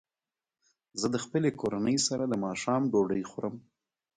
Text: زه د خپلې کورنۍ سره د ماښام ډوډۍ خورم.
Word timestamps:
زه 0.99 1.07
د 1.13 1.15
خپلې 1.23 1.49
کورنۍ 1.61 1.97
سره 2.07 2.23
د 2.27 2.33
ماښام 2.45 2.81
ډوډۍ 2.91 3.23
خورم. 3.31 3.55